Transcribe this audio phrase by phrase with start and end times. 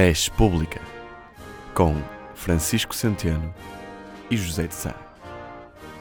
[0.00, 0.80] Res Pública,
[1.74, 2.00] com
[2.32, 3.52] Francisco Centeno
[4.30, 4.94] e José de Sá.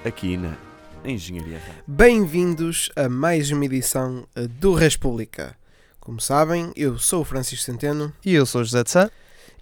[0.06, 0.56] Aqui na
[1.04, 1.60] Engenharia.
[1.88, 5.58] Bem-vindos a mais uma edição eh, do República.
[6.00, 9.10] Como sabem, eu sou o Francisco Centeno E eu sou o José de Sá.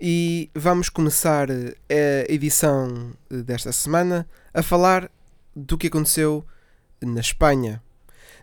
[0.01, 5.09] e vamos começar eh, a edição eh, desta semana a falar
[5.55, 6.45] do que aconteceu
[7.01, 7.81] na Espanha.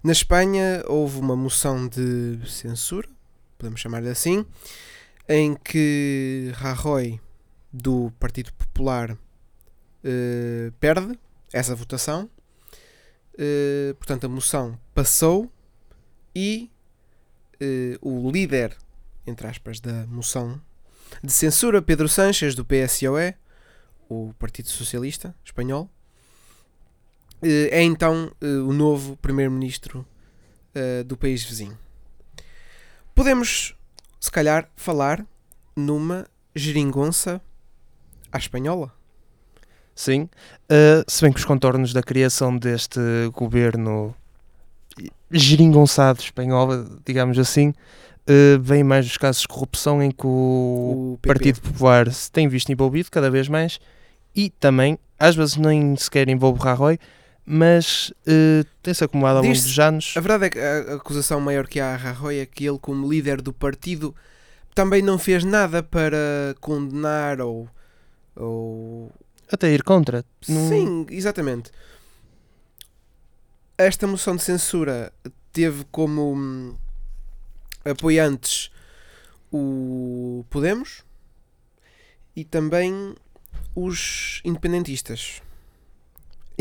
[0.02, 3.06] Na Espanha houve uma moção de censura,
[3.58, 4.46] podemos chamar-lhe assim,
[5.28, 7.20] em que Rajoy,
[7.72, 9.16] do Partido Popular,
[10.04, 11.18] eh, perde
[11.52, 12.28] essa votação.
[13.38, 15.50] Eh, portanto, a moção passou
[16.34, 16.70] e
[17.60, 18.76] eh, o líder,
[19.26, 20.60] entre aspas, da moção
[21.22, 23.34] de censura, Pedro Sánchez, do PSOE,
[24.08, 25.88] o Partido Socialista Espanhol,
[27.42, 30.06] é então o novo primeiro-ministro
[31.06, 31.76] do país vizinho.
[33.14, 33.74] Podemos,
[34.22, 35.26] se calhar, falar
[35.74, 37.42] numa geringonça
[38.30, 38.92] à espanhola.
[39.96, 40.28] Sim.
[40.70, 43.00] Uh, se bem que os contornos da criação deste
[43.32, 44.14] governo
[45.28, 46.68] geringonçado espanhol,
[47.04, 51.18] digamos assim, uh, vêm mais dos casos de corrupção em que o, O.
[51.20, 53.80] Partido Popular se tem visto envolvido cada vez mais
[54.36, 56.96] e também, às vezes nem sequer envolve Rajoy,
[57.44, 60.14] mas uh, tem-se acumulado ao longo dos anos.
[60.16, 63.10] A verdade é que a acusação maior que há a Rajoy é que ele, como
[63.10, 64.14] líder do partido,
[64.74, 67.68] também não fez nada para condenar ou.
[68.36, 69.12] ou...
[69.50, 70.24] Até ir contra.
[70.48, 71.70] Não- Sim, exatamente.
[73.76, 75.12] Esta moção de censura
[75.52, 76.76] teve como hum,
[77.84, 78.70] apoiantes
[79.50, 81.02] o Podemos
[82.34, 83.14] e também
[83.74, 85.42] os independentistas.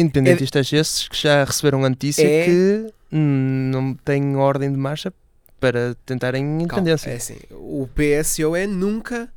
[0.02, 5.14] Independentistas esses que já receberam a notícia É- que não têm ordem de marcha
[5.60, 7.10] para tentarem Calma, independência.
[7.12, 9.32] É assim, o PSOE nunca,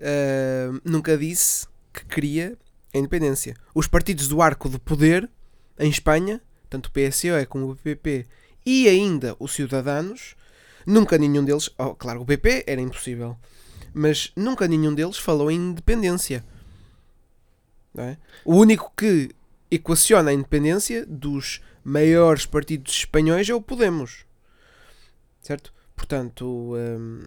[0.00, 2.56] ah, nunca disse que queria
[2.94, 3.54] a independência.
[3.74, 5.28] Os partidos do arco do poder
[5.78, 8.26] em Espanha, tanto o PSOE como o PP
[8.66, 10.34] e ainda os Ciudadanos,
[10.86, 13.36] nunca nenhum deles, oh, claro, o PP era impossível,
[13.94, 16.44] mas nunca nenhum deles falou em independência.
[17.96, 18.16] É?
[18.44, 19.30] O único que
[19.74, 24.26] equaciona a independência dos maiores partidos espanhóis é o Podemos.
[25.40, 25.72] Certo?
[25.96, 27.24] Portanto, hum,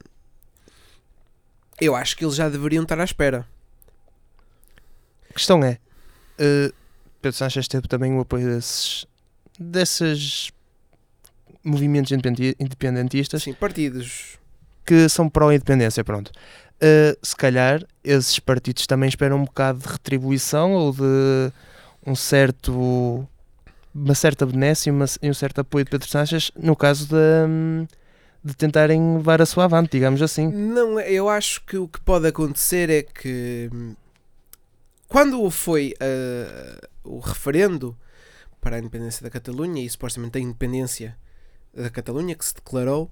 [1.81, 3.47] eu acho que eles já deveriam estar à espera.
[5.29, 5.79] A questão é,
[6.37, 6.71] eh,
[7.21, 9.05] Pedro Sánchez teve também o apoio desses,
[9.59, 10.51] desses
[11.63, 14.37] movimentos independentistas Sim, partidos.
[14.85, 16.31] que são pró-independência, pronto.
[16.79, 21.51] Eh, se calhar esses partidos também esperam um bocado de retribuição ou de
[22.05, 23.27] um certo
[23.93, 27.15] uma certa benécia e uma- e um certo apoio de Pedro Sánchez no caso de,
[27.47, 27.87] hum,
[28.43, 30.47] de tentarem levar a sua avante, digamos assim.
[30.51, 33.95] Não, eu acho que o que pode acontecer é que hum,
[35.07, 37.95] quando foi ah, o referendo
[38.59, 41.15] para a independência da Catalunha e supostamente a independência
[41.73, 43.09] da Catalunha que se declarou,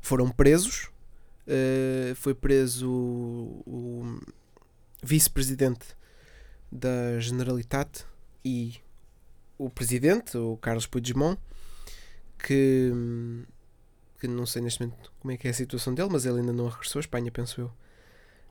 [0.00, 0.88] foram presos.
[1.48, 4.20] Ah, foi preso o, o
[5.02, 5.86] vice-presidente
[6.70, 8.04] da Generalitat
[8.44, 8.80] e
[9.58, 11.38] o presidente, o Carlos Puigdemont,
[12.38, 12.90] que,
[14.18, 16.52] que não sei neste momento como é que é a situação dele, mas ele ainda
[16.52, 17.72] não regressou à Espanha, penso eu.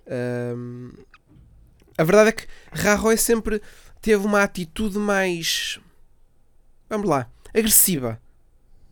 [0.07, 0.91] Ahm,
[1.97, 3.61] a verdade é que Rajoy sempre
[4.01, 5.79] teve uma atitude mais,
[6.89, 8.21] vamos lá, agressiva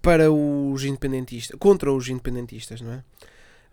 [0.02, 3.04] para os independentistas, contra os independentistas, não é?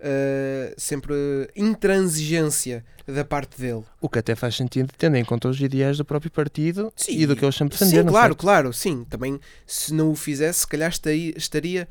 [0.01, 1.15] Ah, sempre
[1.57, 3.85] intransigência da parte dele.
[4.01, 7.27] O que até faz sentido, tendo em conta os ideais do próprio partido Sim, e
[7.27, 8.09] do que eles sempre Sim, defenderam.
[8.11, 8.41] claro, certo?
[8.41, 9.05] claro, sim.
[9.05, 11.89] Também, se não o fizesse, se calhar estaria, estaria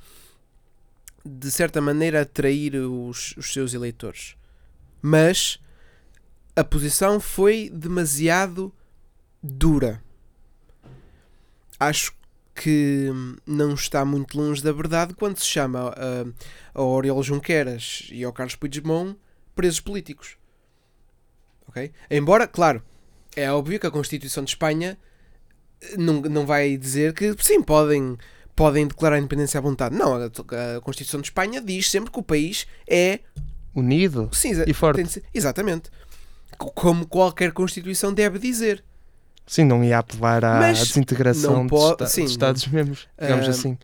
[1.25, 4.35] de certa maneira a atrair os, os seus eleitores.
[5.01, 5.59] Mas
[6.55, 8.73] a posição foi demasiado
[9.41, 10.01] dura.
[11.79, 12.13] Acho
[12.55, 13.09] que
[13.47, 18.31] não está muito longe da verdade quando se chama a, a Oriol Junqueras e ao
[18.33, 19.17] Carlos Puigdemont
[19.55, 20.37] presos políticos.
[21.67, 21.91] Ok?
[22.09, 22.83] Embora, claro,
[23.35, 24.97] é óbvio que a Constituição de Espanha
[25.97, 28.17] não, não vai dizer que sim, podem,
[28.55, 29.95] podem declarar a independência à vontade.
[29.95, 30.25] Não, a,
[30.77, 33.19] a Constituição de Espanha diz sempre que o país é.
[33.75, 35.03] Unido Sim, e forte.
[35.07, 35.89] ser- exatamente.
[36.59, 38.83] Co- Como qualquer Constituição deve dizer.
[39.45, 43.51] Sim, não ia apelar à Mas desintegração não dos, esta- sim, dos Estados-membros, digamos Ah,
[43.51, 43.77] assim.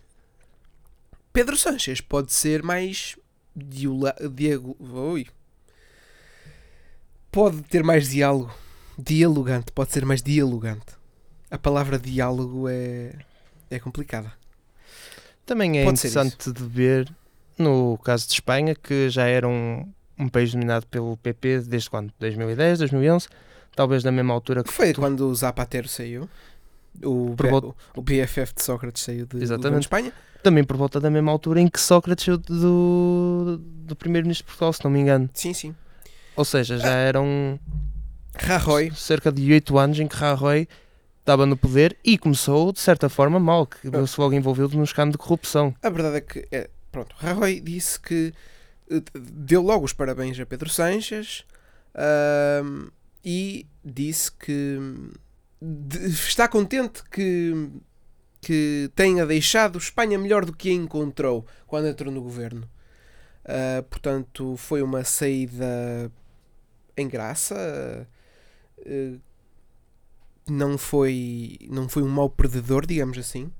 [1.33, 3.15] Pedro Sánchez pode ser mais.
[3.55, 5.27] Diago, oi.
[7.31, 8.53] Pode ter mais diálogo.
[8.97, 9.71] Dialogante.
[9.71, 10.97] Pode ser mais dialogante.
[11.51, 13.13] A palavra diálogo é.
[13.69, 14.31] é complicada.
[15.45, 17.11] Também é pode ser interessante de ver,
[17.57, 22.13] no caso de Espanha, que já era um, um país dominado pelo PP desde quando?
[22.19, 23.27] 2010, 2011?
[23.75, 26.29] Talvez da mesma altura que Foi tu- quando o Zapatero saiu.
[27.03, 29.79] O, Por volta- o, BFF de Sócrates saiu de, Exatamente.
[29.81, 30.11] de Espanha.
[30.43, 34.73] também por volta da mesma altura em que Sócrates saiu do, do primeiro-ministro de Portugal,
[34.73, 35.29] se não me engano.
[35.33, 35.75] Sim, sim.
[36.35, 37.59] Ou seja, já eram
[38.35, 38.91] Rajoy.
[38.95, 40.67] cerca de 8 anos em que Rajoy
[41.19, 43.91] estava no poder e começou, de certa forma, mal, que Ah.
[43.91, 45.73] viu-se logo envolvido num escândalo de corrupção.
[45.83, 48.33] A verdade é que, é, pronto, Rajoy disse que
[48.91, 51.45] eh, deu logo os parabéns a Pedro Sanches
[51.93, 52.87] ahm,
[53.23, 54.77] e disse que
[56.27, 57.69] está contente que,
[58.41, 62.69] que tenha deixado Espanha melhor do que a encontrou quando entrou no governo.
[63.45, 66.11] Ah, portanto, foi uma saída
[66.95, 68.07] em graça.
[68.85, 69.17] eh,
[70.47, 73.51] não foi, não foi um mau perdedor, digamos assim.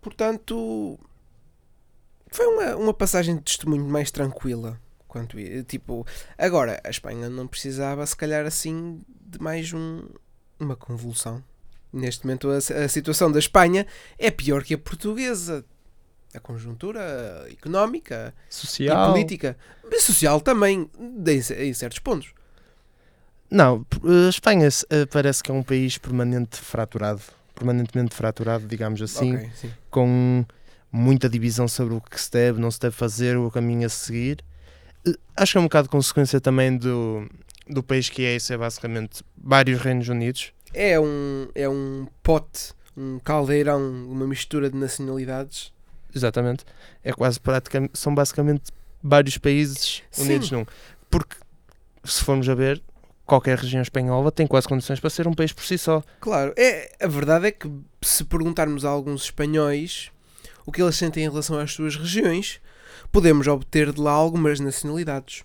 [0.00, 0.98] Portanto,
[2.30, 4.80] foi uma, uma passagem de testemunho mais tranquila.
[5.08, 6.06] Quanto, tipo,
[6.36, 10.02] agora, a Espanha não precisava, se calhar, assim, de mais um,
[10.58, 11.42] uma convulsão.
[11.92, 13.86] Neste momento, a, a situação da Espanha
[14.18, 15.64] é pior que a portuguesa.
[16.34, 19.08] A conjuntura económica Social.
[19.08, 19.56] e política,
[19.90, 22.34] e social também, em, em certos pontos.
[23.50, 27.22] Não, p- a Espanha eh, parece que é um país permanente fraturado.
[27.54, 29.34] Permanentemente fraturado, digamos assim.
[29.36, 29.72] Ok, sim.
[29.90, 30.44] com
[30.92, 34.44] muita divisão sobre o que se deve, não se deve fazer, o caminho a seguir.
[35.06, 37.28] Eh, Acho que é um bocado consequência também do,
[37.68, 40.52] do país que é, isso é basicamente vários Reinos Unidos.
[40.72, 45.72] É um, é um pote, um caldeirão, uma mistura de nacionalidades.
[46.14, 46.64] Exatamente.
[47.04, 48.72] É quase praticamente, são basicamente
[49.02, 50.22] vários países Sim.
[50.22, 50.64] unidos num.
[51.10, 51.36] Porque,
[52.04, 52.82] se formos a ver,
[53.26, 56.02] qualquer região espanhola tem quase condições para ser um país por si só.
[56.20, 57.70] Claro, é, a verdade é que
[58.02, 60.10] se perguntarmos a alguns espanhóis
[60.64, 62.60] o que eles sentem em relação às suas regiões,
[63.12, 65.44] podemos obter de lá algumas nacionalidades.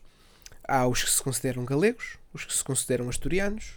[0.67, 3.73] Há os que se consideram galegos, os que se consideram asturianos,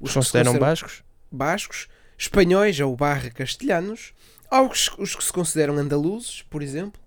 [0.00, 1.02] Os que se consideram consideram bascos?
[1.30, 4.12] bascos, espanhóis ou barra castelhanos,
[4.50, 7.00] há os, os que se consideram andaluzes, por exemplo.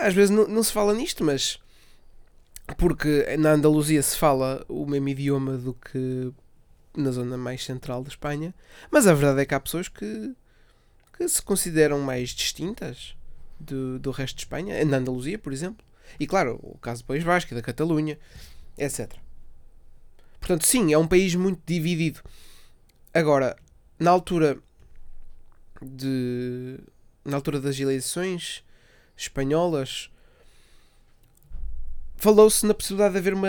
[0.00, 1.58] Às vezes não, não se fala nisto, mas
[2.76, 6.32] porque na Andaluzia se fala o mesmo idioma do que
[6.96, 8.54] na zona mais central da Espanha,
[8.90, 10.34] mas a verdade é que há pessoas que,
[11.16, 13.15] que se consideram mais distintas
[13.58, 15.84] do, do resto de Espanha, na Andaluzia, por exemplo,
[16.20, 18.18] e claro, o caso do País Vasco da Catalunha,
[18.78, 19.12] etc.
[20.38, 22.20] Portanto, sim, é um país muito dividido.
[23.12, 23.56] Agora,
[23.98, 24.58] na altura
[25.82, 26.78] de
[27.24, 28.62] na altura das eleições
[29.16, 30.10] espanholas
[32.16, 33.48] falou-se na possibilidade de haver uma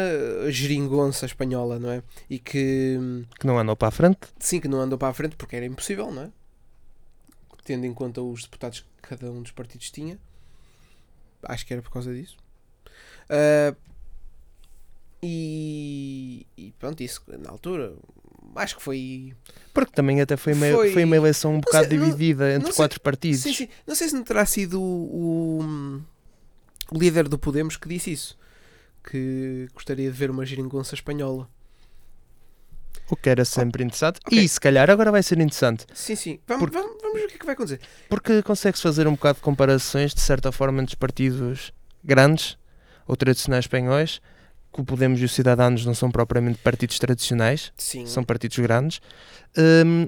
[0.49, 2.03] geringonça espanhola, não é?
[2.29, 2.97] E que
[3.39, 4.19] Que não andam para a frente?
[4.39, 6.29] sim, que não andou para a frente porque era impossível, não é?
[7.67, 10.17] Tendo em conta os deputados que cada um dos partidos tinha.
[11.43, 12.37] Acho que era por causa disso.
[13.29, 13.75] Ah,
[15.21, 17.93] e, e pronto, isso na altura
[18.55, 19.33] acho que foi
[19.73, 22.59] Porque também até foi uma, Foi- foi uma eleição um bocado sei, não- dividida entre
[22.67, 23.41] não sei- quatro partidos.
[23.41, 23.67] Sim, sim.
[23.85, 26.01] Não sei se não terá sido o-
[26.89, 28.37] o líder do Podemos que disse isso.
[29.03, 31.49] Que gostaria de ver uma geringonça espanhola.
[33.09, 34.19] O que era sempre interessante.
[34.25, 34.37] Ok.
[34.37, 35.85] E se calhar agora vai ser interessante.
[35.93, 36.39] Sim, sim.
[36.47, 37.79] Vamos, Porque- vamos, vamos ver o que é que vai acontecer.
[38.09, 41.71] Porque consegue-se fazer um bocado de comparações, de certa forma, entre os partidos
[42.03, 42.57] grandes
[43.07, 44.21] ou tradicionais espanhóis,
[44.73, 48.05] que o Podemos e os Cidadanos não são propriamente partidos tradicionais, Sim.
[48.05, 48.99] são partidos grandes.
[49.57, 50.07] Hum,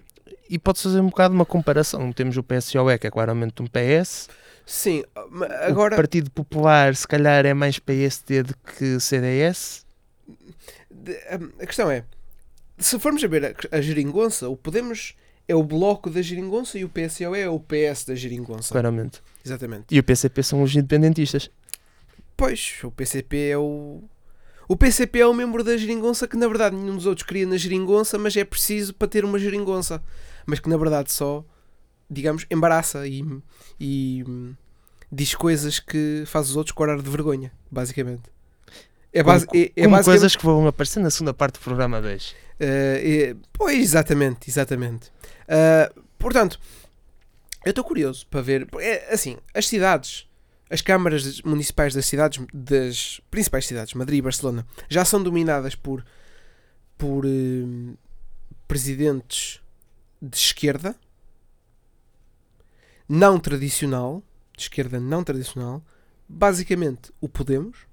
[0.50, 2.12] e pode-se fazer um bocado uma comparação.
[2.12, 4.28] Temos o PSOE, que é claramente um PS.
[4.66, 5.04] Sim.
[5.32, 9.86] ma- O Agora, Partido Popular, se calhar, é mais PSD do que CDS.
[10.92, 12.04] de- a- a questão é:
[12.80, 15.16] se formos a ver a, a geringonça, o Podemos
[15.48, 18.72] é o bloco da geringonça e o PSOE é o PS da geringonça.
[18.72, 19.22] Claramente.
[19.44, 19.86] Exatamente.
[19.90, 21.50] E o PCP são os independentistas.
[22.38, 24.04] Pois, o PCP é o.
[24.68, 27.58] O PCP é o membro da geringonça que na verdade nenhum dos outros queria na
[27.58, 30.02] geringonça, mas é preciso para ter uma geringonça.
[30.46, 31.44] Mas que na verdade só,
[32.08, 33.26] digamos, embaraça e,
[33.80, 34.54] e hum,
[35.12, 38.30] diz coisas que faz os outros corar de vergonha, basicamente.
[39.12, 42.00] É, base, como é, é como coisas que vão aparecer na segunda parte do programa
[42.02, 42.36] 2.
[42.60, 45.12] eh, é- pois, exatamente, exatamente.
[45.48, 46.60] Ah, portanto,
[47.66, 48.68] eu estou curioso para ver.
[48.80, 50.28] É, assim, as cidades,
[50.70, 56.06] as câmaras municipais das cidades, das principais cidades, Madrid e Barcelona, já são dominadas por,
[56.98, 57.96] por eh,
[58.68, 59.60] presidentes
[60.22, 60.96] de esquerda,
[63.08, 64.22] não tradicional,
[64.56, 65.84] de esquerda não tradicional,
[66.28, 67.89] basicamente o Podemos,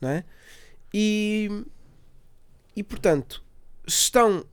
[0.00, 0.24] não é?
[0.92, 1.64] E,
[2.74, 3.42] e portanto,
[3.86, 4.44] estão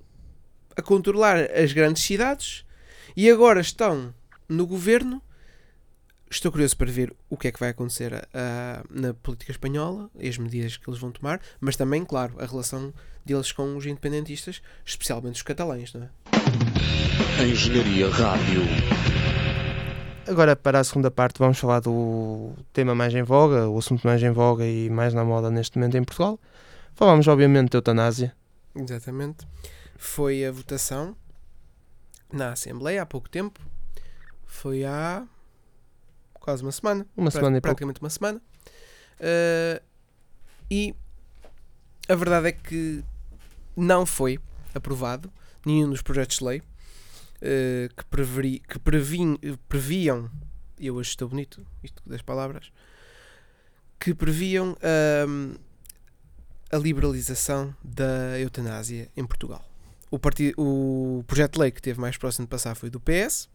[0.75, 2.65] a controlar as grandes cidades
[3.15, 4.13] e agora estão
[4.47, 5.21] no governo
[6.29, 10.27] estou curioso para ver o que é que vai acontecer ah, na política espanhola, e
[10.27, 12.93] as medidas que eles vão tomar, mas também, claro, a relação
[13.25, 17.43] deles com os independentistas, especialmente os catalães, não é?
[17.43, 19.26] Engenharia Rádio.
[20.27, 24.21] Agora, para a segunda parte, vamos falar do tema mais em voga, o assunto mais
[24.21, 26.37] em voga e mais na moda neste momento em Portugal.
[26.95, 28.35] Falamos, obviamente, de eutanásia.
[28.75, 29.47] Exatamente.
[29.97, 31.15] Foi a votação
[32.31, 33.59] na Assembleia há pouco tempo.
[34.45, 35.25] Foi há
[36.33, 37.05] quase uma semana.
[37.15, 37.75] Uma Pra- semana e pouco.
[37.75, 38.41] praticamente uma semana.
[39.19, 39.81] Uh,
[40.69, 40.93] e
[42.09, 43.03] a verdade é que
[43.75, 44.39] não foi
[44.75, 45.31] aprovado
[45.65, 46.61] nenhum dos projetos de lei
[47.41, 50.29] uh, que, preveri, que previn- previam,
[50.79, 52.71] e eu hoje estou bonito, isto das palavras,
[53.99, 54.77] que previam
[56.71, 59.63] a liberalização da eutanásia em Portugal.
[60.11, 63.49] O, parti- o projeto de lei que teve mais próximo de passar foi do PS,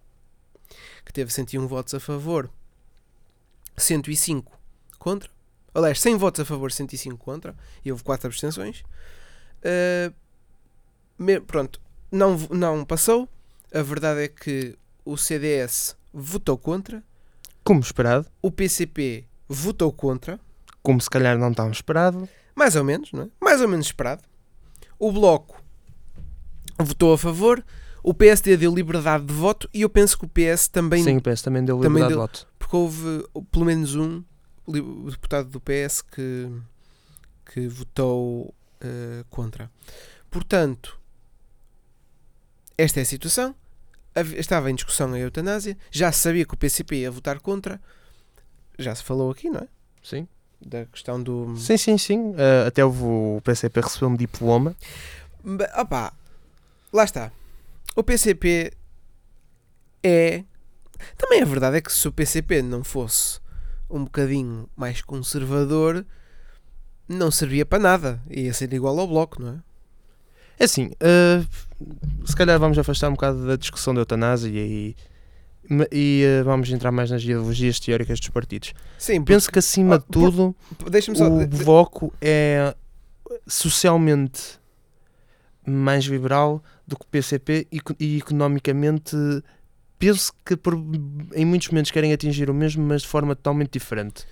[1.04, 2.50] que teve 101 votos a favor
[3.76, 4.58] 105
[4.98, 5.30] contra.
[5.74, 7.54] Aliás, 100 votos a favor, 105 contra.
[7.84, 8.82] E houve 4 abstenções.
[9.64, 10.12] Uh,
[11.46, 13.28] pronto, não, não passou.
[13.74, 17.02] A verdade é que o CDS votou contra.
[17.64, 20.38] Como esperado, O PCP votou contra.
[20.82, 22.28] como se calhar não tão esperado.
[22.54, 23.28] Mais ou menos, não é?
[23.40, 24.22] Mais ou menos esperado.
[24.98, 25.62] O Bloco
[26.78, 27.64] votou a favor.
[28.02, 29.68] O PSD deu liberdade de voto.
[29.72, 32.14] E eu penso que o PS também Sim, o PS também deu também liberdade de
[32.14, 32.48] deu- voto.
[32.58, 34.22] porque houve pelo menos um
[35.10, 36.50] deputado do PS que,
[37.52, 38.46] que votou
[38.82, 39.70] uh, contra.
[40.30, 40.98] Portanto,
[42.76, 43.54] esta é a situação.
[44.36, 45.76] Estava em discussão a eutanásia.
[45.90, 47.80] Já se sabia que o PCP ia votar contra.
[48.78, 49.68] Já se falou aqui, não é?
[50.02, 50.26] Sim,
[50.60, 51.56] Da questão do.
[51.56, 51.96] sim, sim.
[51.98, 52.34] sim.
[52.36, 54.74] Ah, até o PCP recebeu um diploma.
[55.44, 56.12] Ba- Opá,
[56.92, 57.30] lá está.
[57.96, 58.72] O PCP
[60.02, 60.44] é.
[61.16, 63.40] Também a verdade é que se o PCP não fosse
[63.90, 66.04] um bocadinho mais conservador,
[67.08, 68.22] não servia para nada.
[68.30, 69.58] Ia ser igual ao Bloco, não é?
[70.62, 71.44] É assim, ah,
[72.24, 74.94] se calhar vamos afastar um bocado da discussão da eutanásia e,
[75.90, 78.72] e ah, vamos entrar mais nas ideologias teóricas dos partidos.
[78.96, 81.26] Sim, Penso que acima Ah, de por- tudo porque- deixa-me só.
[81.28, 82.76] o Bloco é
[83.46, 84.60] socialmente
[85.66, 89.16] mais liberal do que o PCP e, e economicamente
[89.98, 90.74] penso que por-
[91.34, 94.24] em muitos momentos querem atingir o mesmo, mas de forma totalmente diferente.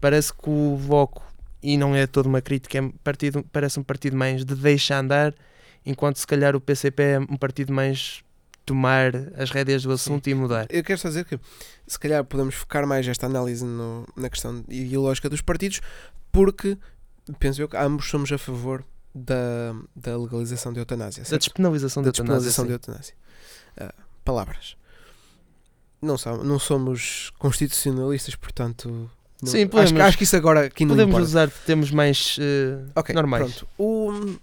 [0.00, 1.22] Parece que o Bloco,
[1.62, 5.34] e não é toda uma crítica, é partido, parece um partido mais de deixa andar,
[5.84, 8.22] enquanto se calhar o PCP é um partido mais
[8.66, 10.66] tomar as rédeas do assunto e mudar.
[10.68, 11.40] Eu quero só dizer que
[11.86, 15.80] se calhar podemos focar mais esta análise no- na questão ideológica dos partidos,
[16.30, 16.76] porque
[17.38, 21.22] penso eu que ambos somos a favor da, da legalização da eutanásia.
[21.22, 21.42] Da certo?
[21.44, 22.48] despenalização da da eutanásia.
[22.50, 22.68] despenalização sim.
[22.68, 23.14] da eutanásia.
[23.80, 24.76] Ah, palavras.
[26.00, 29.10] Não, são, não somos constitucionalistas, portanto.
[29.42, 31.26] não- Sim, acho, podemos- que- acho que isso agora aqui não Podemos importa.
[31.26, 33.42] usar termos mais eh, Ok, normais.
[33.44, 33.68] Pronto.
[33.78, 34.36] O,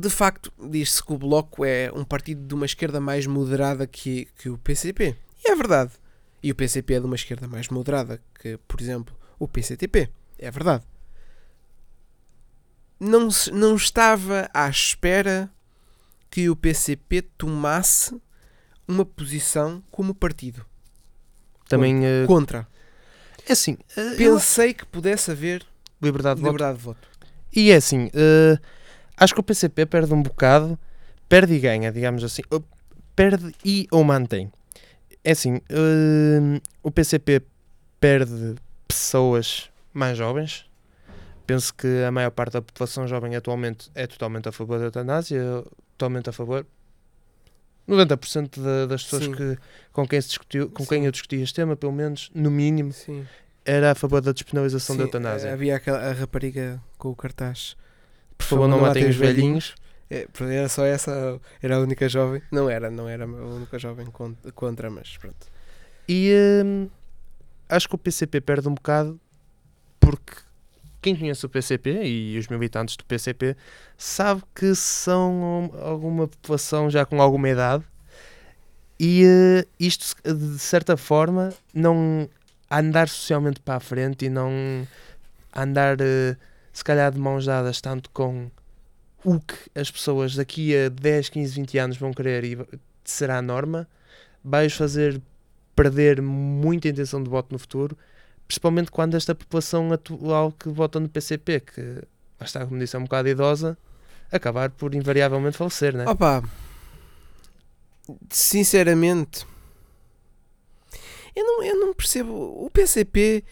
[0.00, 4.26] de facto, diz-se que o Bloco é um partido de uma esquerda mais moderada que,
[4.38, 5.16] que o PCP.
[5.44, 5.92] E é verdade.
[6.42, 10.10] E o PCP é de uma esquerda mais moderada que, por exemplo, o PCTP.
[10.38, 10.84] É verdade.
[12.98, 15.50] Não, não estava à espera
[16.30, 18.20] que o PCP tomasse
[18.88, 20.64] uma posição como partido
[21.68, 22.66] Também eh, contra.
[23.46, 25.66] é assim, eu- Pensei que pudesse haver
[26.00, 26.52] liberdade de voto.
[26.52, 27.08] liberdade de voto.
[27.54, 28.58] E é assim, eh,
[29.16, 30.78] acho que o PCP perde um bocado,
[31.28, 32.42] perde e ganha, digamos assim.
[33.14, 34.50] Perde e ou mantém.
[35.24, 37.42] É assim, eh, o PCP
[38.00, 38.54] perde
[38.86, 40.66] pessoas mais jovens.
[41.46, 45.64] Penso que a maior parte da população jovem atualmente é totalmente a favor da eutanásia,
[45.96, 46.66] totalmente a favor.
[47.86, 49.32] 90% da- das pessoas Sim.
[49.32, 49.56] que,
[49.92, 51.06] com, quem se discutiu, com quem Sim.
[51.06, 53.24] eu discuti este tema, pelo menos, no mínimo, Sim.
[53.64, 55.52] era a favor da despenalização da eutanásia.
[55.52, 57.76] Havia aquela a rapariga com o cartaz.
[58.38, 59.74] Por favor, não matem os velhinhos.
[60.10, 62.40] É, era só essa, era a única jovem.
[62.52, 65.46] Não era, não era a única jovem con- contra, mas pronto.
[66.08, 66.32] E
[66.64, 66.88] hum,
[67.68, 69.18] acho que o PCP perde um bocado
[69.98, 70.34] porque
[71.02, 73.56] quem conhece o PCP e os militantes do PCP
[73.98, 77.84] sabe que são alguma população já com alguma idade
[78.98, 82.28] e eh, isto de certa forma não
[82.70, 84.50] andar socialmente para a frente e não
[85.54, 86.36] andar eh,
[86.76, 88.50] se calhar de mãos dadas tanto com
[89.24, 92.58] o que as pessoas daqui a 10, 15, 20 anos vão querer e
[93.02, 93.88] será a norma,
[94.44, 95.18] vais fazer
[95.74, 97.96] perder muita intenção de voto no futuro,
[98.46, 101.80] principalmente quando esta população atual que vota no PCP, que
[102.38, 103.78] lá está, como disse, é um bocado idosa,
[104.30, 106.04] acabar por invariavelmente falecer, né?
[106.06, 106.42] Opa,
[108.28, 109.46] sinceramente,
[111.34, 112.32] Eu não, eu não percebo.
[112.34, 113.42] O PCP,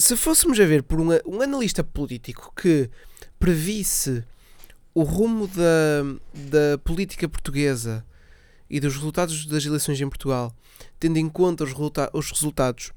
[0.00, 2.90] se fôssemos a ver por um, um analista político que
[3.38, 4.24] previsse
[4.94, 6.02] o rumo da,
[6.50, 8.04] da política portuguesa
[8.68, 10.54] e dos resultados das eleições em Portugal,
[10.98, 12.92] tendo em conta os, resulta- os resultados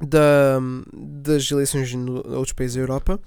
[0.00, 0.58] da,
[0.92, 3.20] das eleições em outros países da Europa,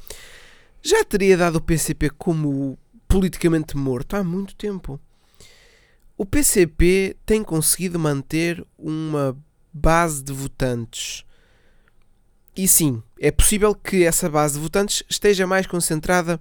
[0.82, 2.78] já teria dado o PCP como
[3.08, 5.00] politicamente morto há muito tempo.
[6.18, 9.38] O PCP tem conseguido manter uma
[9.72, 11.24] base de votantes.
[12.56, 16.40] E sim, é possível que essa base de votantes esteja mais concentrada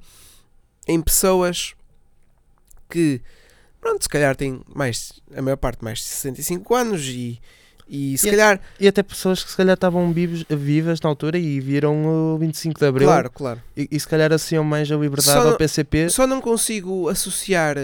[0.87, 1.75] em pessoas
[2.91, 3.21] que,
[3.81, 7.41] pronto, se calhar têm mais, a maior parte mais de 65 anos e,
[7.89, 11.39] e se E- calhar, E até pessoas que se calhar estavam vivos- vivas na altura
[11.39, 12.05] e viram
[12.35, 13.63] o 25 de Abril claro, claro.
[13.77, 16.11] e, e se calhar associam mais a liberdade Só ao não- PCP.
[16.11, 17.77] Só não consigo associar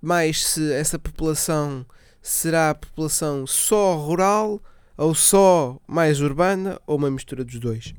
[0.00, 1.84] mais se essa população
[2.22, 4.62] será a população só rural
[4.96, 7.94] ou só mais urbana ou uma mistura dos dois.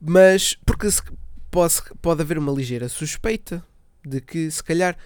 [0.00, 1.02] Mas porque se-
[1.50, 3.62] pode, pode haver uma ligeira suspeita
[4.04, 4.96] de que se calhar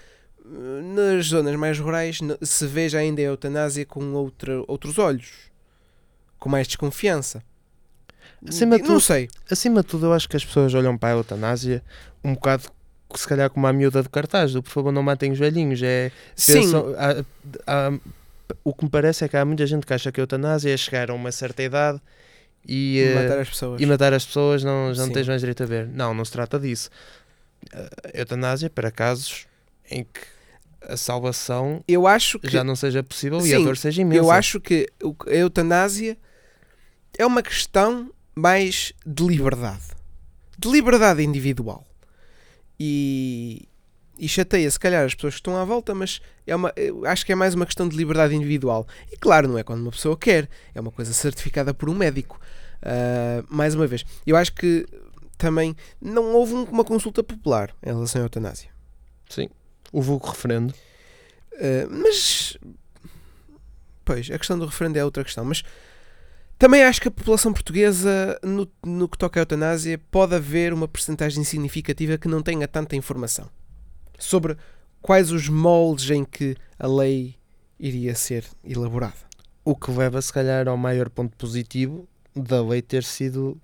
[0.94, 5.30] nas zonas mais rurais se veja ainda a eutanásia com outra, outros olhos,
[6.38, 7.42] com mais desconfiança.
[8.46, 9.28] Acima de não tudo- sei.
[9.50, 11.82] Acima de tudo, eu acho que as pessoas olham para a eutanásia
[12.22, 12.64] um bocado,
[13.14, 15.82] se calhar, como a miúda de cartaz, do por favor não matem os velhinhos.
[15.82, 17.24] É, Sim, pensam- há-
[17.66, 17.98] há-
[18.62, 20.76] o que me parece é que há muita gente que acha que a eutanásia é
[20.76, 22.00] chegar a uma certa idade
[22.66, 23.80] e, eh, matar as pessoas.
[23.80, 25.14] e matar as pessoas, não, já não Sim.
[25.14, 25.88] tens mais direito a ver.
[25.88, 26.90] Não, não se trata disso.
[27.72, 29.46] A eutanásia para casos
[29.90, 30.20] em que
[30.86, 34.20] a salvação Eu acho que já não seja possível e a Sim, dor seja imensa.
[34.20, 34.86] Eu acho que
[35.26, 36.16] a eutanásia
[37.18, 39.82] é uma questão mais de liberdade.
[40.58, 41.86] De liberdade individual.
[42.78, 43.66] E,
[44.18, 46.72] e chateia, se calhar, as pessoas que estão à volta, mas é uma,
[47.06, 48.86] acho que é mais uma questão de liberdade individual.
[49.10, 52.40] E claro, não é quando uma pessoa quer, é uma coisa certificada por um médico.
[52.82, 54.86] Ah, mais uma vez, eu acho que
[55.38, 58.70] também não houve um- uma consulta popular em relação à eutanásia.
[59.28, 59.48] Sim.
[59.92, 60.72] O vulgo referendo.
[61.52, 62.56] Uh, mas
[64.04, 65.62] pois, a questão do referendo é outra questão, mas
[66.58, 70.88] também acho que a população portuguesa, no, no que toca à eutanásia, pode haver uma
[70.88, 73.48] percentagem significativa que não tenha tanta informação
[74.24, 74.56] sobre
[75.00, 77.36] quais os moldes em que a lei
[77.78, 79.14] iria ser elaborada.
[79.64, 83.60] O que leva, se calhar, ao maior ponto positivo da lei ter sido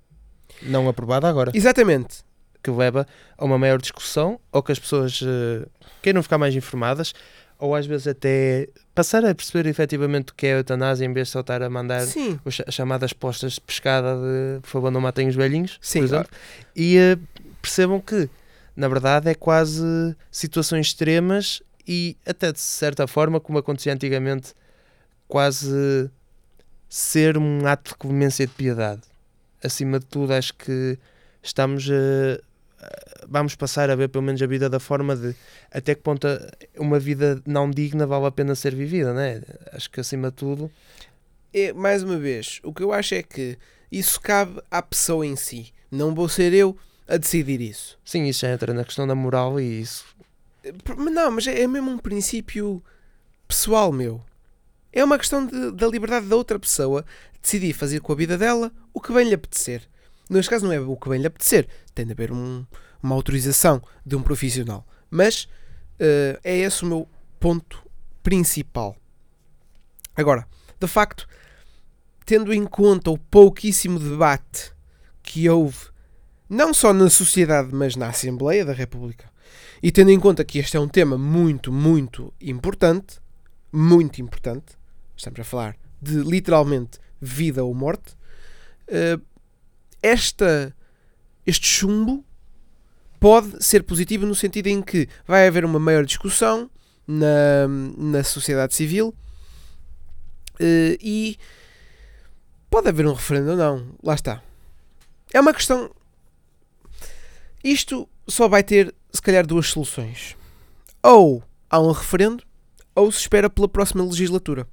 [0.62, 1.52] não aprovada agora.
[1.54, 2.22] Exatamente.
[2.62, 3.06] Que leva
[3.38, 5.66] a uma maior discussão ou que as pessoas eh,
[6.02, 7.14] queiram ficar mais informadas
[7.58, 11.28] ou às vezes até passar a perceber efetivamente o que é a eutanásia em vez
[11.28, 12.38] de só estar a mandar Sim.
[12.44, 16.30] as chamadas postas de pescada de por favor não matem os velhinhos, Sim, por exemplo,
[16.74, 17.18] e eh,
[17.60, 18.28] percebam que
[18.76, 24.54] na verdade é quase situações extremas e até de certa forma, como acontecia antigamente,
[25.26, 26.10] quase
[26.88, 29.02] ser um ato de clemência e de piedade.
[29.62, 30.98] Acima de tudo, acho que
[31.42, 32.40] estamos a.
[33.28, 35.34] Vamos passar a ver pelo menos a vida da forma de
[35.70, 36.26] até que ponto
[36.78, 39.42] uma vida não digna vale a pena ser vivida, né?
[39.72, 40.70] Acho que acima de tudo
[41.52, 43.58] É, mais uma vez, o que eu acho é que
[43.92, 45.72] isso cabe à pessoa em si.
[45.90, 46.76] Não vou ser eu
[47.10, 47.98] a decidir isso.
[48.04, 50.04] Sim, isso já entra na questão da moral e isso.
[51.12, 52.82] Não, mas é é mesmo um princípio
[53.48, 54.22] pessoal meu.
[54.92, 57.04] É uma questão de- da liberdade da outra pessoa
[57.40, 59.88] decidir fazer com a vida dela o que bem lhe apetecer.
[60.28, 62.64] Neste caso não é o que bem lhe apetecer, tem de haver um-
[63.02, 64.86] uma autorização de um profissional.
[65.10, 65.48] Mas
[65.98, 67.82] eh, é esse o meu ponto
[68.22, 68.96] principal.
[70.16, 70.46] Agora,
[70.78, 71.26] de facto,
[72.24, 74.72] tendo em conta o pouquíssimo debate
[75.22, 75.89] que houve,
[76.50, 79.30] não só na sociedade, mas na Assembleia da República,
[79.80, 83.18] e tendo em conta que este é um tema muito, muito importante,
[83.72, 84.76] muito importante,
[85.16, 88.16] estamos a falar de literalmente vida ou morte,
[88.88, 89.18] eh,
[90.02, 90.74] esta,
[91.46, 92.24] este chumbo
[93.20, 96.68] pode ser positivo no sentido em que vai haver uma maior discussão
[97.06, 99.14] na, na sociedade civil
[100.58, 101.38] eh, e
[102.68, 103.86] pode haver um referendo ou não.
[104.02, 104.42] Lá está.
[105.32, 105.90] É uma questão.
[107.62, 110.36] Isto só vai ter, se calhar, duas soluções.
[111.02, 112.42] Ou há um referendo,
[112.94, 114.66] ou se espera pela próxima legislatura.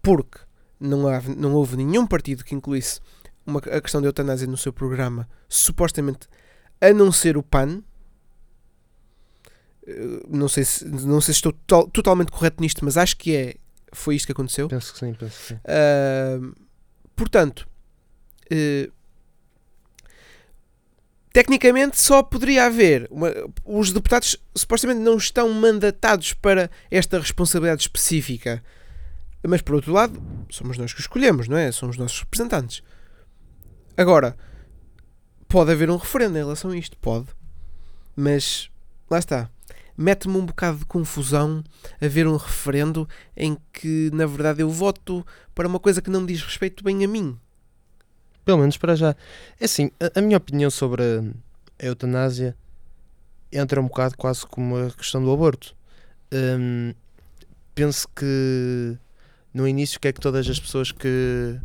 [0.00, 0.38] Porque
[0.80, 3.00] não, há, não houve nenhum partido que incluísse
[3.46, 6.26] uma, a questão da eutanásia no seu programa, supostamente,
[6.80, 7.82] a não ser o PAN.
[9.86, 13.34] Eh, Não sei se, não sei se estou to- totalmente correto nisto, mas acho que
[13.34, 13.54] é,
[13.92, 14.68] foi isto que aconteceu.
[14.68, 15.54] Penso que sim, penso que sim.
[15.54, 16.54] Uh,
[17.16, 17.68] portanto,
[18.50, 18.92] uh,
[21.32, 23.06] tecnicamente só poderia haver.
[23.10, 23.32] uma-
[23.64, 28.62] os deputados supostamente não estão mandatados para esta responsabilidade específica
[29.44, 31.72] Mas por outro lado, somos nós que escolhemos, não é?
[31.72, 32.80] Somos nossos representantes.
[33.96, 34.36] Agora,
[35.48, 37.26] pode haver um referendo em relação a isto, pode.
[38.14, 38.70] Mas
[39.10, 39.50] lá está.
[39.96, 41.62] Mete-me um bocado de confusão
[42.00, 46.28] haver um referendo em que, na verdade, eu voto para uma coisa que não me
[46.28, 47.36] diz respeito bem a mim.
[48.44, 49.14] Pelo menos para já.
[49.60, 52.56] É assim, a, a minha opinião sobre a, a eutanásia
[53.50, 55.76] entra um bocado quase como a questão do aborto.
[56.32, 56.94] Hum,
[57.74, 58.96] penso que
[59.52, 61.60] no início que é que todas as pessoas que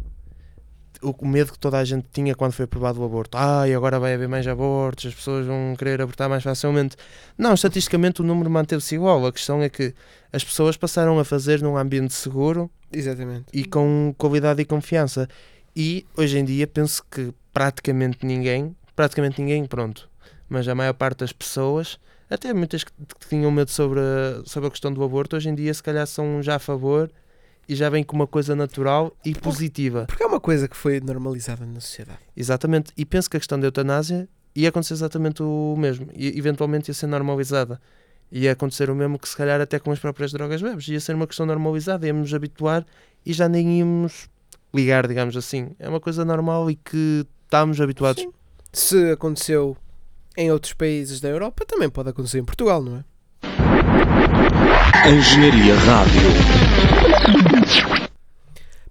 [1.01, 3.37] o medo que toda a gente tinha quando foi aprovado o aborto.
[3.37, 6.95] Ai, agora vai haver mais abortos, as pessoas vão querer abortar mais facilmente.
[7.37, 9.25] Não, estatisticamente o número manteve-se igual.
[9.25, 9.93] A questão é que
[10.31, 13.45] as pessoas passaram a fazer num ambiente seguro Exatamente.
[13.53, 15.27] e com qualidade e confiança.
[15.79, 20.09] E hoje em dia penso que praticamente ninguém, praticamente ninguém, pronto,
[20.49, 22.91] mas a maior parte das pessoas, até muitas que,
[23.29, 26.41] tinham medo sobre a, sobre a questão do aborto, hoje em dia se calhar são
[26.41, 27.11] já a favor
[27.69, 30.05] e já vêm com uma coisa natural e positiva.
[30.07, 32.21] Porque é uma coisa que foi normalizada na sociedade.
[32.35, 32.91] Exatamente.
[32.97, 36.07] E penso que a questão da eutanásia ia acontecer exatamente o mesmo.
[36.15, 37.79] E eventualmente ia ser normalizada.
[38.31, 40.87] Ia acontecer o mesmo que se calhar até com as próprias drogas leves.
[40.87, 42.83] Ia ser uma questão normalizada, íamos habituar
[43.23, 44.27] e já nem íamos
[44.77, 45.71] ligar, digamos assim.
[45.79, 48.23] É uma coisa normal e que estamos habituados.
[48.23, 48.31] Sim.
[48.71, 49.75] Se aconteceu
[50.37, 53.03] em outros países da Europa, também pode acontecer em Portugal, não é?
[55.09, 56.21] Engenharia Rádio.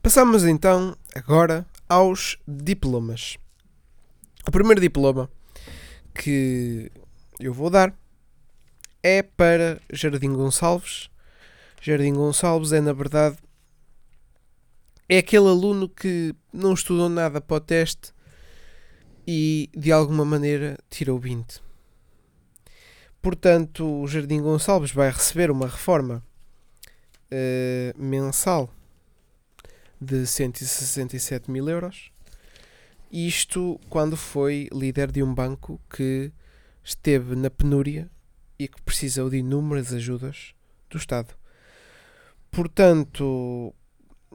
[0.03, 3.37] Passamos então agora aos diplomas.
[4.47, 5.29] O primeiro diploma
[6.15, 6.91] que
[7.39, 7.93] eu vou dar
[9.03, 11.11] é para Jardim Gonçalves.
[11.81, 13.37] Jardim Gonçalves é, na verdade,
[15.09, 18.13] é aquele aluno que não estudou nada para o teste
[19.27, 21.61] e de alguma maneira tirou 20.
[23.21, 26.23] Portanto, o Jardim Gonçalves vai receber uma reforma
[27.31, 28.73] eh, mensal
[30.01, 32.11] de 167 mil euros.
[33.11, 36.33] Isto quando foi líder de um banco que
[36.85, 38.09] esteve na penúria
[38.59, 40.55] e que precisou de inúmeras ajudas
[40.89, 41.35] do Estado.
[42.51, 43.75] Portanto,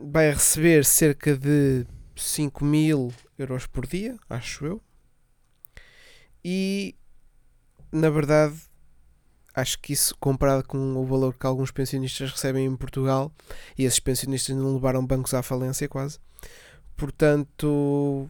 [0.03, 1.85] vai receber cerca de
[2.15, 4.81] 5 mil euros por dia, acho eu.
[6.43, 6.95] E,
[7.91, 8.55] na verdade,
[9.53, 13.31] acho que isso, comparado com o valor que alguns pensionistas recebem em Portugal,
[13.77, 16.19] e esses pensionistas não levaram bancos à falência quase.
[16.95, 18.29] Portanto,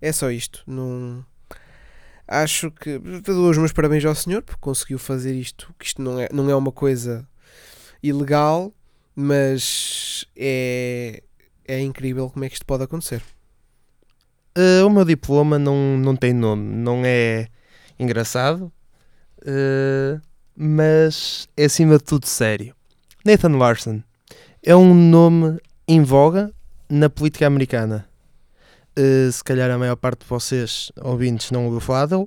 [0.00, 0.62] é só isto.
[0.66, 1.24] Não...
[2.26, 5.74] Acho que dou os meus parabéns ao senhor porque conseguiu fazer isto.
[5.76, 7.28] Que isto não é, não é uma coisa
[8.00, 8.72] ilegal,
[9.20, 11.22] mas é,
[11.66, 13.22] é incrível como é que isto pode acontecer.
[14.56, 17.46] Uh, o meu diploma não, não tem nome, não é
[17.98, 18.72] engraçado,
[19.42, 20.20] uh,
[20.56, 22.74] mas é acima de tudo sério.
[23.24, 24.02] Nathan Larson
[24.62, 26.50] é um nome em voga
[26.88, 28.08] na política americana.
[28.98, 32.26] Uh, se calhar a maior parte de vocês, ouvintes, não ouviu falar dele,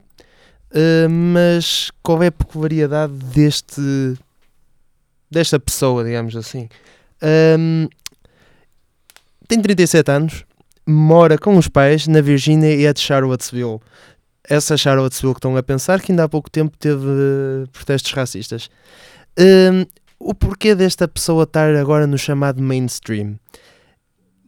[1.09, 3.81] mas qual é a peculiaridade deste,
[5.33, 6.69] desta pessoa, digamos assim?
[7.59, 7.87] Um,
[9.47, 10.45] tem 37 anos,
[10.87, 13.79] mora com os pais na Virgínia e é de Charlottesville.
[14.43, 18.69] Essa Charlottesville que estão a pensar que ainda há pouco tempo teve uh, protestos racistas.
[19.37, 19.85] Um,
[20.19, 23.37] o porquê desta pessoa estar agora no chamado mainstream?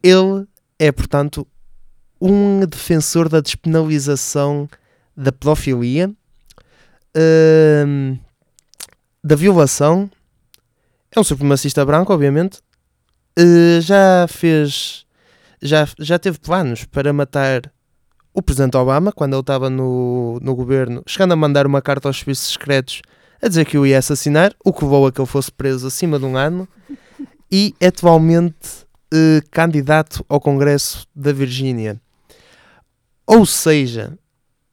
[0.04, 0.46] Ele
[0.78, 1.48] é, portanto,
[2.20, 4.70] um defensor da despenalização
[5.16, 6.12] da pedofilia,
[7.88, 8.18] um,
[9.24, 10.10] da violação.
[11.16, 12.60] É um supremacista branco, obviamente.
[13.40, 15.06] Uh, já fez
[15.62, 17.72] já, já teve planos para matar
[18.34, 22.20] o presidente Obama quando ele estava no, no governo, chegando a mandar uma carta aos
[22.20, 23.02] serviços secretos
[23.42, 26.20] a dizer que o ia assassinar, o que levou a que ele fosse preso acima
[26.20, 26.68] de um ano,
[27.52, 32.00] e atualmente eh, candidato ao Congresso da Virgínia.
[33.26, 34.18] Ou seja,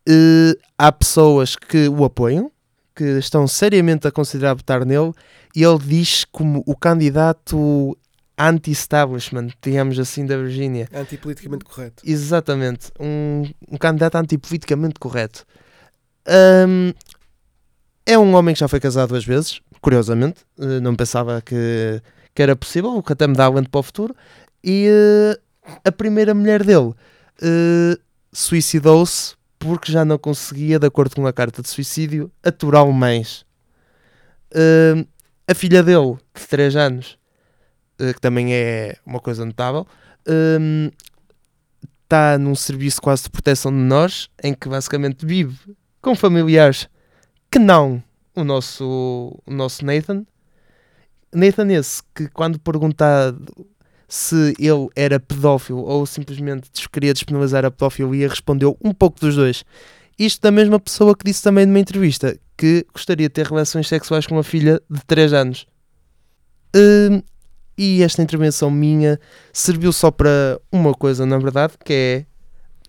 [0.09, 2.51] eh, há pessoas que o apoiam,
[2.95, 5.13] que estão seriamente a considerar votar nele,
[5.55, 7.97] e ele diz como o candidato
[8.39, 10.89] anti-establishment, digamos assim, da Virgínia.
[10.93, 12.03] Antipoliticamente correto.
[12.07, 15.45] Exatamente, um, um candidato antipoliticamente correto.
[16.27, 16.93] Um,
[18.07, 22.03] é um homem que já foi casado duas vezes, curiosamente, uh, não pensava que,
[22.35, 24.15] que era possível, o que até me dá alento para o futuro.
[24.65, 25.41] E uh,
[25.85, 28.01] a primeira mulher dele uh,
[28.33, 33.45] suicidou-se porque já não conseguia, de acordo com a carta de suicídio, aturar o mais.
[35.47, 37.19] a filha dele, de 3 anos,
[37.97, 39.87] que também é uma coisa notável,
[42.03, 46.89] está num serviço quase de proteção de menores, em que basicamente vive com familiares
[47.51, 48.03] que não
[48.35, 50.25] o nosso, o nosso Nathan,
[51.35, 53.67] Nathan esse que quando perguntado
[54.13, 59.65] se ele era pedófilo ou simplesmente queria disponibilizar a pedofilia, respondeu um pouco dos dois.
[60.19, 64.27] Isto da mesma pessoa que disse também numa entrevista que gostaria de ter relações sexuais
[64.27, 65.67] com uma filha de 3 anos.
[66.77, 67.23] Hum,
[67.79, 69.19] e esta intervenção minha
[69.51, 72.27] serviu só para uma coisa, na verdade, que é.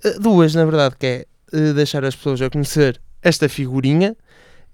[0.03, 4.13] eh, Duas, na verdade, que é eh, deixar as pessoas a conhecer esta figurinha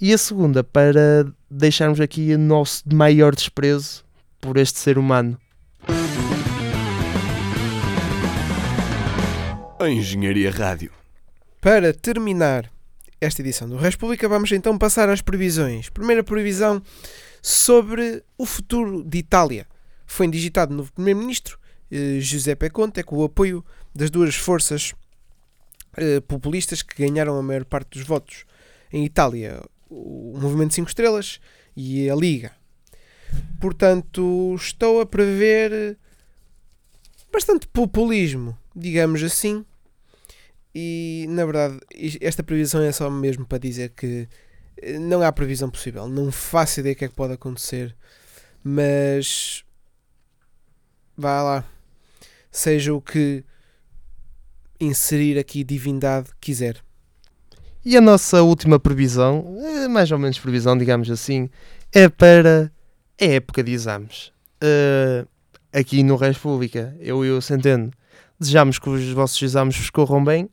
[0.02, 4.04] e a segunda para deixarmos aqui o nosso maior desprezo
[4.42, 5.38] por este ser humano.
[9.82, 10.92] A Engenharia Rádio.
[11.62, 12.70] Para terminar
[13.22, 15.88] esta edição do República, vamos então passar às previsões.
[15.88, 16.84] Primeira previsão
[17.42, 19.65] sobre o futuro de Itália.
[20.06, 21.58] Foi indigitado novo primeiro-ministro,
[21.89, 23.63] eh, Giuseppe Conte, com o apoio
[23.96, 24.94] das duas forças
[25.96, 28.44] eh, populistas que ganharam a maior parte dos votos
[28.92, 31.39] em Itália, o Movimento 5 Estrelas
[31.74, 32.52] e a Liga.
[33.62, 35.98] Portanto, estou a prever
[37.32, 39.65] bastante populismo, digamos assim.
[40.74, 41.80] E na verdade,
[42.22, 44.28] esta previsão é só mesmo para dizer que
[44.82, 46.08] eh, não há previsão possível.
[46.08, 47.96] Não faço ideia o que é que pode acontecer,
[48.64, 49.64] mas
[51.18, 51.66] vá lá,
[52.52, 53.44] seja o que
[54.80, 56.82] inserir aqui divindade quiser.
[57.84, 61.50] E a nossa última previsão, eh, mais ou menos previsão, digamos assim,
[61.92, 62.72] é para
[63.20, 64.32] a época de exames.
[64.62, 65.26] Eh,
[65.74, 67.92] aqui no República, eu e o Centeno,
[68.40, 70.50] desejamos que os vossos exames vos corram bem,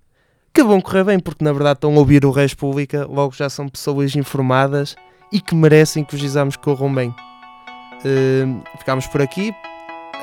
[0.57, 3.69] que vão correr bem, porque na verdade estão a ouvir o República, logo já são
[3.69, 4.97] pessoas informadas
[5.31, 7.14] e que merecem que os exames corram bem.
[8.03, 8.47] Eh,
[8.79, 9.53] ficamos por aqui,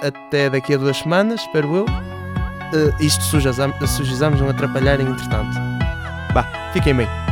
[0.02, 1.86] até daqui a duas semanas, espero eu.
[1.86, 5.56] Eh, isto se os exames não atrapalharem entretanto.
[6.34, 7.23] Bah, fiquem bem.